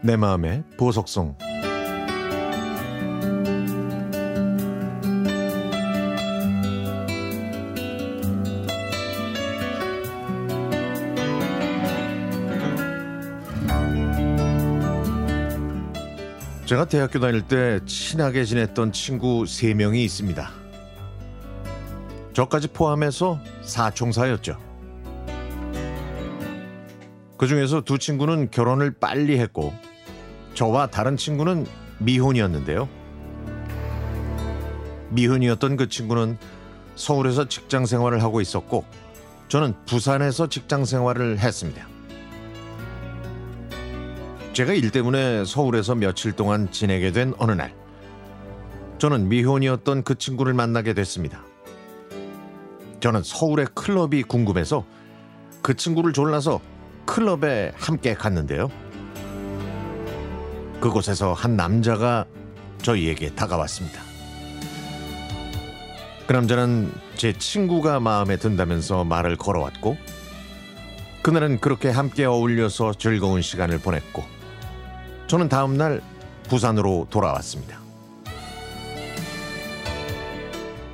[0.00, 1.34] 내 마음의 보석송
[16.64, 20.50] 제가 대학교 다닐 때 친하게 지냈던 친구 세명이 있습니다.
[22.34, 24.58] 저까지 포함해서 사총사였죠.
[27.38, 29.72] 그 중에서 두 친구는 결혼을 빨리 했고
[30.58, 31.66] 저와 다른 친구는
[31.98, 32.88] 미혼이었는데요.
[35.10, 36.36] 미혼이었던 그 친구는
[36.96, 38.84] 서울에서 직장 생활을 하고 있었고
[39.46, 41.86] 저는 부산에서 직장 생활을 했습니다.
[44.52, 47.72] 제가 일 때문에 서울에서 며칠 동안 지내게 된 어느 날
[48.98, 51.44] 저는 미혼이었던 그 친구를 만나게 됐습니다.
[52.98, 54.84] 저는 서울의 클럽이 궁금해서
[55.62, 56.60] 그 친구를 졸라서
[57.06, 58.87] 클럽에 함께 갔는데요.
[60.80, 62.24] 그곳에서 한 남자가
[62.82, 64.00] 저희에게 다가왔습니다.
[66.26, 69.96] 그 남자는 제 친구가 마음에 든다면서 말을 걸어왔고
[71.22, 74.24] 그날은 그렇게 함께 어울려서 즐거운 시간을 보냈고
[75.26, 76.00] 저는 다음 날
[76.48, 77.78] 부산으로 돌아왔습니다.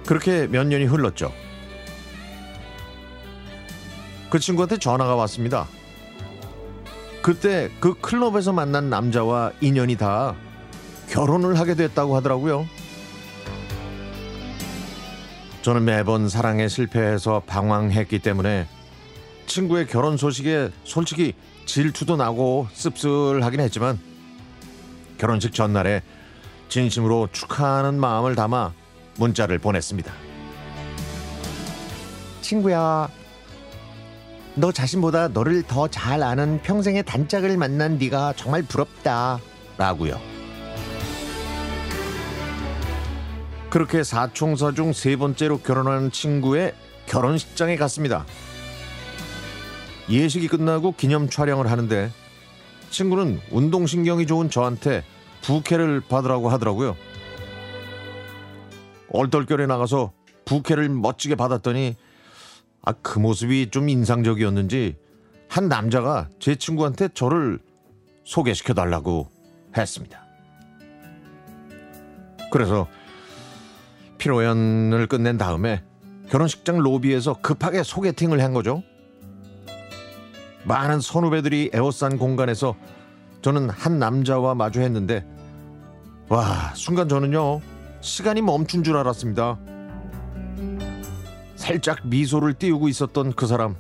[0.07, 1.33] 그렇게 몇 년이 흘렀죠.
[4.31, 5.69] 그 친구한테 전화가 왔습니다.
[7.25, 10.37] 그때 그 클럽에서 만난 남자와 인연이 다
[11.09, 12.67] 결혼을 하게 됐다고 하더라고요.
[15.63, 18.69] 저는 매번 사랑에 실패해서 방황했기 때문에
[19.47, 21.33] 친구의 결혼 소식에 솔직히
[21.65, 23.99] 질투도 나고 씁쓸하긴 했지만
[25.17, 26.03] 결혼식 전날에
[26.69, 28.75] 진심으로 축하하는 마음을 담아
[29.17, 30.13] 문자를 보냈습니다.
[32.43, 33.09] 친구야,
[34.57, 39.41] 너 자신보다 너를 더 잘 아는 평생의 단짝을 만난 네가 정말 부럽다.
[39.77, 40.21] 라고요.
[43.71, 46.75] 그렇게 사총사 중 세 번째로 결혼한 친구의
[47.07, 48.25] 결혼식장에 갔습니다.
[50.09, 52.11] 예식이 끝나고 기념 촬영을 하는데
[52.91, 55.03] 친구는 운동신경이 좋은 저한테
[55.43, 56.97] 부케를 받으라고 하더라고요.
[59.13, 60.13] 얼떨결에 나가서
[60.45, 61.97] 부케를 멋지게 받았더니
[62.87, 64.97] 아, 그 모습이 좀 인상적이었는지
[65.49, 67.59] 한 남자가 제 친구한테 저를
[68.25, 69.31] 소개시켜 달라고
[69.77, 70.23] 했습니다.
[72.51, 72.87] 그래서
[74.19, 75.83] 피로연을 끝낸 다음에
[76.31, 78.83] 결혼식장 로비에서 급하게 소개팅을 한 거죠.
[80.65, 82.77] 많은 선후배들이 에워싼 공간에서
[83.43, 85.27] 저는 한 남자와 마주했는데
[86.29, 87.61] 와 순간 저는요
[88.01, 89.59] 시간이 멈춘 줄 알았습니다.
[91.65, 93.75] 살짝 미소를 띄우고 있었던 그 사람.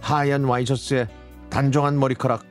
[0.00, 1.08] 하얀 와이셔츠에
[1.50, 2.44] 단정한 머리카락.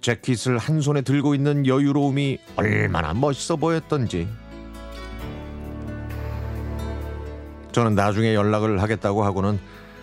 [0.00, 4.26] 재킷을 한 손에 들고 있는 여유로움이 얼마나 멋있어 보였던지.
[7.70, 9.60] 저는 나중에 연락을 하겠다고 하고는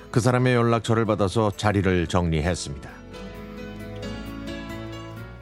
[0.09, 2.90] 그 사람의 연락처를 받아서 자리를 정리했습니다.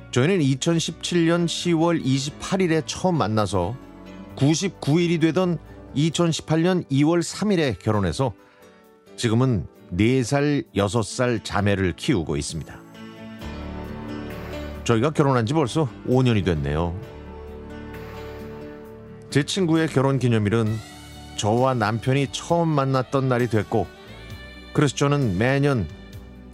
[0.10, 3.76] 저희는 2017년 10월 28일에 처음 만나서
[4.36, 5.60] 99일이 되던
[5.96, 8.34] 2018년 2월 3일에 결혼해서
[9.16, 12.80] 지금은 4살, 6살 자매를 키우고 있습니다.
[14.84, 16.98] 저희가 결혼한 지 벌써 5년이 됐네요.
[19.30, 20.76] 제 친구의 결혼 기념일은
[21.38, 23.88] 저와 남편이 처음 만났던 날이 됐고,
[24.74, 25.88] 그래서 저는 매년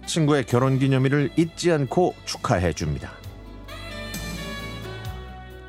[0.06, 3.12] 친구의 결혼 기념일을 잊지 않고 축하해 줍니다.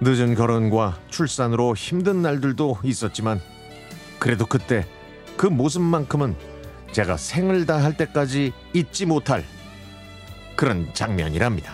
[0.02, 3.42] 늦은 결혼과 출산으로 힘든 날들도 있었지만
[4.20, 4.86] 그래도 그때
[5.38, 6.36] 그 모습만큼은
[6.92, 9.44] 제가 생을 다할 때까지 잊지 못할
[10.56, 11.74] 그런 장면이랍니다.